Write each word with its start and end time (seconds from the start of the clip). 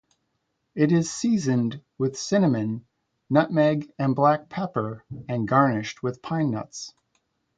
It 0.73 0.91
is 0.91 1.13
seasoned 1.13 1.79
with 1.99 2.17
cinnamon, 2.17 2.87
nutmeg, 3.29 3.93
and 3.99 4.15
black 4.15 4.49
pepper 4.49 5.05
and 5.29 5.47
garnished 5.47 6.01
with 6.01 6.23
pine 6.23 6.49
nuts. 6.49 6.91